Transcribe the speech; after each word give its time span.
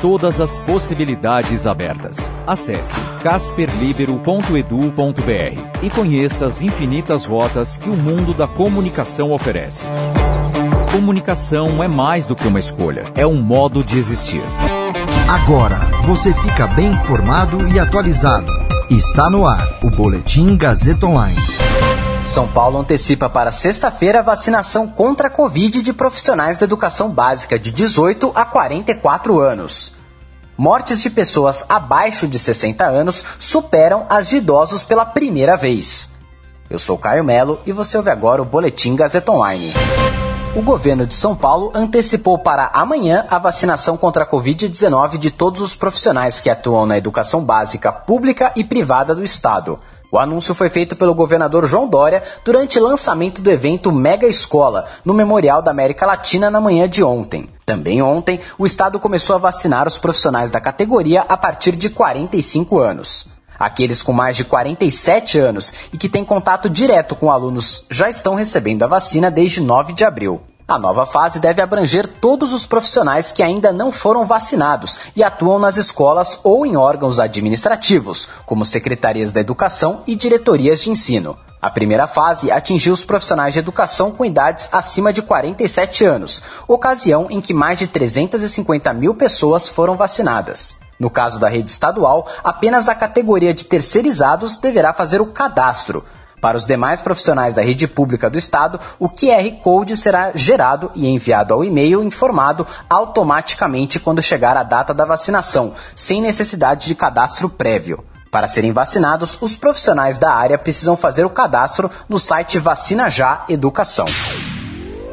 Todas 0.00 0.40
as 0.40 0.60
possibilidades 0.60 1.66
abertas. 1.66 2.32
Acesse 2.46 3.00
casperlibero.edu.br 3.22 5.82
e 5.82 5.90
conheça 5.90 6.46
as 6.46 6.60
infinitas 6.60 7.24
rotas 7.24 7.78
que 7.78 7.88
o 7.88 7.96
mundo 7.96 8.34
da 8.34 8.46
comunicação 8.46 9.32
oferece. 9.32 9.84
Comunicação 10.92 11.82
é 11.82 11.88
mais 11.88 12.26
do 12.26 12.36
que 12.36 12.46
uma 12.46 12.60
escolha, 12.60 13.10
é 13.14 13.26
um 13.26 13.40
modo 13.40 13.82
de 13.82 13.98
existir. 13.98 14.42
Agora 15.28 15.78
você 16.04 16.32
fica 16.32 16.66
bem 16.66 16.88
informado 16.88 17.66
e 17.68 17.80
atualizado. 17.80 18.52
Está 18.90 19.30
no 19.30 19.46
ar 19.46 19.66
o 19.82 19.90
Boletim 19.90 20.56
Gazeta 20.56 21.06
Online. 21.06 21.56
São 22.26 22.48
Paulo 22.48 22.78
antecipa 22.78 23.30
para 23.30 23.52
sexta-feira 23.52 24.18
a 24.18 24.22
vacinação 24.22 24.88
contra 24.88 25.28
a 25.28 25.30
Covid 25.30 25.80
de 25.80 25.92
profissionais 25.92 26.58
da 26.58 26.64
educação 26.64 27.10
básica 27.10 27.58
de 27.58 27.70
18 27.70 28.32
a 28.34 28.44
44 28.44 29.40
anos. 29.40 29.95
Mortes 30.56 31.02
de 31.02 31.10
pessoas 31.10 31.64
abaixo 31.68 32.26
de 32.26 32.38
60 32.38 32.84
anos 32.84 33.24
superam 33.38 34.06
as 34.08 34.28
de 34.28 34.38
idosos 34.38 34.82
pela 34.82 35.04
primeira 35.04 35.56
vez. 35.56 36.08
Eu 36.70 36.78
sou 36.78 36.96
Caio 36.96 37.22
Melo 37.22 37.60
e 37.66 37.72
você 37.72 37.96
ouve 37.96 38.10
agora 38.10 38.40
o 38.40 38.44
Boletim 38.44 38.96
Gazeta 38.96 39.30
Online 39.30 39.72
o 40.56 40.62
governo 40.62 41.06
de 41.06 41.14
São 41.14 41.36
Paulo 41.36 41.70
antecipou 41.74 42.38
para 42.38 42.70
amanhã 42.72 43.26
a 43.28 43.38
vacinação 43.38 43.94
contra 43.94 44.24
a 44.24 44.26
Covid-19 44.26 45.18
de 45.18 45.30
todos 45.30 45.60
os 45.60 45.76
profissionais 45.76 46.40
que 46.40 46.48
atuam 46.48 46.86
na 46.86 46.96
educação 46.96 47.44
básica 47.44 47.92
pública 47.92 48.50
e 48.56 48.64
privada 48.64 49.14
do 49.14 49.22
Estado. 49.22 49.78
O 50.10 50.18
anúncio 50.18 50.54
foi 50.54 50.68
feito 50.68 50.94
pelo 50.94 51.14
governador 51.14 51.66
João 51.66 51.88
Dória 51.88 52.22
durante 52.44 52.78
o 52.78 52.82
lançamento 52.82 53.42
do 53.42 53.50
evento 53.50 53.90
Mega 53.90 54.26
Escola, 54.26 54.86
no 55.04 55.12
Memorial 55.12 55.60
da 55.60 55.70
América 55.70 56.06
Latina 56.06 56.50
na 56.50 56.60
manhã 56.60 56.88
de 56.88 57.02
ontem. 57.02 57.48
Também 57.64 58.00
ontem, 58.00 58.40
o 58.56 58.64
Estado 58.64 59.00
começou 59.00 59.34
a 59.34 59.40
vacinar 59.40 59.88
os 59.88 59.98
profissionais 59.98 60.50
da 60.50 60.60
categoria 60.60 61.22
a 61.28 61.36
partir 61.36 61.74
de 61.74 61.90
45 61.90 62.78
anos. 62.78 63.26
Aqueles 63.58 64.02
com 64.02 64.12
mais 64.12 64.36
de 64.36 64.44
47 64.44 65.38
anos 65.38 65.72
e 65.92 65.98
que 65.98 66.08
têm 66.08 66.24
contato 66.24 66.68
direto 66.68 67.16
com 67.16 67.30
alunos 67.30 67.84
já 67.90 68.08
estão 68.08 68.34
recebendo 68.34 68.82
a 68.84 68.86
vacina 68.86 69.30
desde 69.30 69.60
9 69.60 69.94
de 69.94 70.04
abril. 70.04 70.40
A 70.68 70.80
nova 70.80 71.06
fase 71.06 71.38
deve 71.38 71.62
abranger 71.62 72.08
todos 72.20 72.52
os 72.52 72.66
profissionais 72.66 73.30
que 73.30 73.40
ainda 73.40 73.70
não 73.70 73.92
foram 73.92 74.26
vacinados 74.26 74.98
e 75.14 75.22
atuam 75.22 75.60
nas 75.60 75.76
escolas 75.76 76.40
ou 76.42 76.66
em 76.66 76.76
órgãos 76.76 77.20
administrativos, 77.20 78.28
como 78.44 78.64
secretarias 78.64 79.30
da 79.30 79.40
educação 79.40 80.02
e 80.08 80.16
diretorias 80.16 80.80
de 80.80 80.90
ensino. 80.90 81.38
A 81.62 81.70
primeira 81.70 82.08
fase 82.08 82.50
atingiu 82.50 82.92
os 82.92 83.04
profissionais 83.04 83.52
de 83.52 83.60
educação 83.60 84.10
com 84.10 84.24
idades 84.24 84.68
acima 84.72 85.12
de 85.12 85.22
47 85.22 86.04
anos, 86.04 86.42
ocasião 86.66 87.28
em 87.30 87.40
que 87.40 87.54
mais 87.54 87.78
de 87.78 87.86
350 87.86 88.92
mil 88.92 89.14
pessoas 89.14 89.68
foram 89.68 89.96
vacinadas. 89.96 90.74
No 90.98 91.08
caso 91.08 91.38
da 91.38 91.48
rede 91.48 91.70
estadual, 91.70 92.26
apenas 92.42 92.88
a 92.88 92.94
categoria 92.94 93.54
de 93.54 93.64
terceirizados 93.64 94.56
deverá 94.56 94.92
fazer 94.92 95.20
o 95.20 95.26
cadastro. 95.26 96.04
Para 96.40 96.56
os 96.56 96.66
demais 96.66 97.00
profissionais 97.00 97.54
da 97.54 97.62
rede 97.62 97.88
pública 97.88 98.28
do 98.28 98.38
Estado, 98.38 98.78
o 98.98 99.08
QR 99.08 99.50
Code 99.62 99.96
será 99.96 100.32
gerado 100.34 100.90
e 100.94 101.06
enviado 101.06 101.54
ao 101.54 101.64
e-mail 101.64 102.02
informado 102.02 102.66
automaticamente 102.88 103.98
quando 103.98 104.22
chegar 104.22 104.56
a 104.56 104.62
data 104.62 104.92
da 104.92 105.04
vacinação, 105.04 105.72
sem 105.94 106.20
necessidade 106.20 106.86
de 106.86 106.94
cadastro 106.94 107.48
prévio. 107.48 108.04
Para 108.30 108.48
serem 108.48 108.72
vacinados, 108.72 109.38
os 109.40 109.56
profissionais 109.56 110.18
da 110.18 110.32
área 110.32 110.58
precisam 110.58 110.96
fazer 110.96 111.24
o 111.24 111.30
cadastro 111.30 111.90
no 112.08 112.18
site 112.18 112.58
Vacina 112.58 113.08
Já 113.08 113.44
Educação 113.48 114.04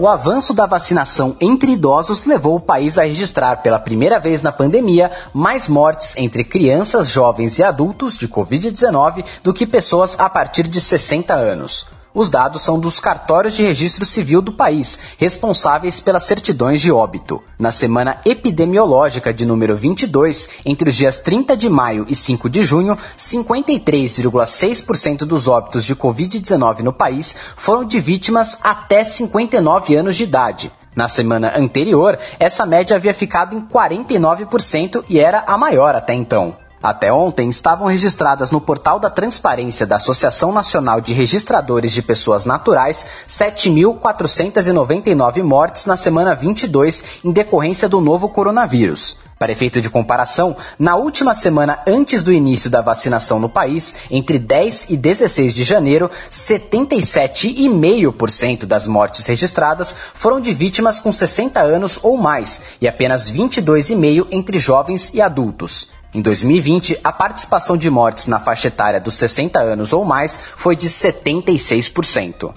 o 0.00 0.08
avanço 0.08 0.54
da 0.54 0.64
vacinação 0.64 1.36
entre 1.38 1.72
idosos 1.72 2.24
levou 2.24 2.56
o 2.56 2.60
país 2.60 2.96
a 2.96 3.02
registrar 3.02 3.56
pela 3.56 3.78
primeira 3.78 4.18
vez 4.18 4.40
na 4.40 4.50
pandemia 4.50 5.10
mais 5.34 5.68
mortes 5.68 6.14
entre 6.16 6.42
crianças, 6.42 7.10
jovens 7.10 7.58
e 7.58 7.62
adultos 7.62 8.16
de 8.16 8.26
Covid-19 8.26 9.26
do 9.44 9.52
que 9.52 9.66
pessoas 9.66 10.18
a 10.18 10.30
partir 10.30 10.66
de 10.66 10.80
60 10.80 11.34
anos. 11.34 11.86
Os 12.12 12.28
dados 12.28 12.62
são 12.62 12.76
dos 12.78 12.98
cartórios 12.98 13.54
de 13.54 13.62
registro 13.62 14.04
civil 14.04 14.42
do 14.42 14.52
país, 14.52 14.98
responsáveis 15.16 16.00
pelas 16.00 16.24
certidões 16.24 16.80
de 16.80 16.90
óbito. 16.90 17.40
Na 17.58 17.70
semana 17.70 18.20
epidemiológica 18.24 19.32
de 19.32 19.46
número 19.46 19.76
22, 19.76 20.48
entre 20.66 20.90
os 20.90 20.96
dias 20.96 21.20
30 21.20 21.56
de 21.56 21.70
maio 21.70 22.04
e 22.08 22.16
5 22.16 22.50
de 22.50 22.62
junho, 22.62 22.98
53,6% 23.16 25.18
dos 25.18 25.46
óbitos 25.46 25.84
de 25.84 25.94
Covid-19 25.94 26.80
no 26.80 26.92
país 26.92 27.36
foram 27.56 27.84
de 27.84 28.00
vítimas 28.00 28.58
até 28.60 29.04
59 29.04 29.94
anos 29.94 30.16
de 30.16 30.24
idade. 30.24 30.72
Na 30.96 31.06
semana 31.06 31.56
anterior, 31.56 32.18
essa 32.40 32.66
média 32.66 32.96
havia 32.96 33.14
ficado 33.14 33.56
em 33.56 33.60
49% 33.60 35.04
e 35.08 35.20
era 35.20 35.44
a 35.46 35.56
maior 35.56 35.94
até 35.94 36.12
então. 36.12 36.56
Até 36.82 37.12
ontem 37.12 37.50
estavam 37.50 37.88
registradas 37.88 38.50
no 38.50 38.58
portal 38.58 38.98
da 38.98 39.10
Transparência 39.10 39.86
da 39.86 39.96
Associação 39.96 40.50
Nacional 40.50 40.98
de 40.98 41.12
Registradores 41.12 41.92
de 41.92 42.00
Pessoas 42.00 42.46
Naturais 42.46 43.04
7.499 43.28 45.42
mortes 45.42 45.84
na 45.84 45.94
semana 45.94 46.34
22 46.34 47.04
em 47.22 47.32
decorrência 47.32 47.86
do 47.86 48.00
novo 48.00 48.30
coronavírus. 48.30 49.18
Para 49.38 49.52
efeito 49.52 49.78
de 49.80 49.90
comparação, 49.90 50.56
na 50.78 50.96
última 50.96 51.34
semana 51.34 51.80
antes 51.86 52.22
do 52.22 52.32
início 52.32 52.70
da 52.70 52.80
vacinação 52.80 53.38
no 53.38 53.48
país, 53.48 53.94
entre 54.10 54.38
10 54.38 54.88
e 54.90 54.96
16 54.96 55.52
de 55.52 55.64
janeiro, 55.64 56.10
77,5% 56.30 58.64
das 58.64 58.86
mortes 58.86 59.26
registradas 59.26 59.94
foram 60.14 60.40
de 60.40 60.50
vítimas 60.52 60.98
com 60.98 61.12
60 61.12 61.60
anos 61.60 61.98
ou 62.02 62.16
mais 62.16 62.62
e 62.80 62.88
apenas 62.88 63.30
22,5% 63.30 64.28
entre 64.30 64.58
jovens 64.58 65.12
e 65.12 65.20
adultos. 65.20 65.99
Em 66.12 66.20
2020, 66.20 66.98
a 67.04 67.12
participação 67.12 67.76
de 67.76 67.88
mortes 67.88 68.26
na 68.26 68.40
faixa 68.40 68.66
etária 68.68 69.00
dos 69.00 69.14
60 69.14 69.60
anos 69.60 69.92
ou 69.92 70.04
mais 70.04 70.38
foi 70.56 70.74
de 70.74 70.88
76%. 70.88 72.52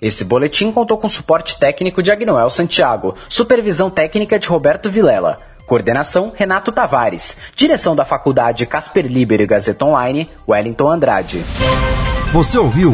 Esse 0.00 0.24
boletim 0.24 0.72
contou 0.72 0.96
com 0.98 1.08
suporte 1.08 1.58
técnico 1.58 2.02
de 2.02 2.10
Agnoel 2.10 2.50
Santiago, 2.50 3.14
supervisão 3.28 3.88
técnica 3.88 4.36
de 4.38 4.48
Roberto 4.48 4.90
Vilela, 4.90 5.38
coordenação 5.66 6.32
Renato 6.34 6.72
Tavares, 6.72 7.36
direção 7.54 7.96
da 7.96 8.04
Faculdade 8.04 8.66
Casper 8.66 9.06
Liber 9.06 9.40
e 9.40 9.46
Gazeta 9.46 9.84
Online, 9.84 10.28
Wellington 10.46 10.90
Andrade. 10.90 11.42
Você 12.32 12.58
ouviu 12.58 12.92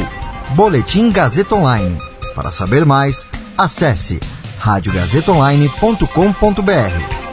Boletim 0.51 1.11
Gazeta 1.11 1.55
Online. 1.55 1.99
Para 2.35 2.53
saber 2.53 2.85
mais, 2.85 3.27
acesse 3.57 4.21
radiogazetaonline.com.br 4.61 7.28